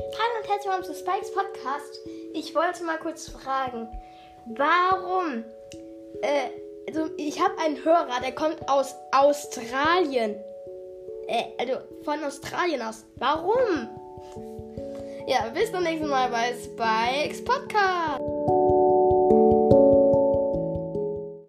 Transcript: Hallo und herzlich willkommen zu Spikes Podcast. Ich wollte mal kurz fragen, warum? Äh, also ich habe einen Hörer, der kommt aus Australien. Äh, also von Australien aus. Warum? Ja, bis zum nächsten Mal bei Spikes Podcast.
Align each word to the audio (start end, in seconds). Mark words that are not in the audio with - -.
Hallo 0.00 0.40
und 0.40 0.48
herzlich 0.48 0.64
willkommen 0.64 0.84
zu 0.84 0.94
Spikes 0.94 1.32
Podcast. 1.32 2.00
Ich 2.32 2.54
wollte 2.54 2.84
mal 2.84 2.96
kurz 2.98 3.28
fragen, 3.28 3.86
warum? 4.46 5.44
Äh, 6.22 6.48
also 6.88 7.10
ich 7.18 7.38
habe 7.38 7.58
einen 7.58 7.84
Hörer, 7.84 8.20
der 8.22 8.32
kommt 8.32 8.66
aus 8.68 8.94
Australien. 9.12 10.36
Äh, 11.28 11.44
also 11.58 11.80
von 12.02 12.24
Australien 12.24 12.80
aus. 12.80 13.04
Warum? 13.16 13.88
Ja, 15.26 15.48
bis 15.52 15.70
zum 15.70 15.82
nächsten 15.82 16.08
Mal 16.08 16.30
bei 16.30 16.54
Spikes 16.54 17.44
Podcast. 17.44 18.20